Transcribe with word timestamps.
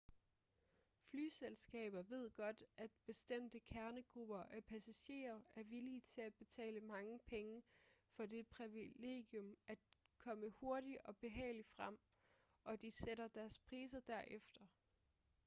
flyselskaber 1.01 2.01
ved 2.01 2.29
godt 2.31 2.63
at 2.77 2.91
bestemte 3.05 3.59
kernegrupper 3.59 4.37
af 4.39 4.63
passagerer 4.63 5.39
er 5.55 5.63
villige 5.63 6.01
til 6.01 6.21
at 6.21 6.33
betale 6.35 6.81
mange 6.81 7.19
penge 7.19 7.63
for 8.11 8.25
det 8.25 8.47
privilegium 8.47 9.57
at 9.67 9.79
komme 10.17 10.49
hurtigt 10.49 10.97
og 11.05 11.17
behageligt 11.17 11.69
frem 11.69 11.99
og 12.63 12.81
de 12.81 12.91
sætter 12.91 13.27
deres 13.27 13.57
priser 13.59 13.99
derefter 13.99 14.61